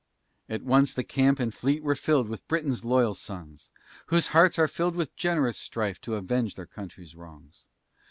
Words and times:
At 0.49 0.63
once 0.63 0.93
the 0.93 1.03
Camp 1.03 1.39
and 1.39 1.53
Fleet 1.53 1.83
were 1.83 1.93
filled 1.93 2.27
With 2.27 2.47
Britain's 2.47 2.83
loyal 2.83 3.13
sons, 3.13 3.69
Whose 4.07 4.27
hearts 4.33 4.57
are 4.57 4.67
filled 4.67 4.95
with 4.95 5.15
generous 5.15 5.59
strife 5.59 6.01
T' 6.01 6.11
avenge 6.11 6.55
their 6.55 6.65
Country's 6.65 7.13
wrongs. 7.15 7.67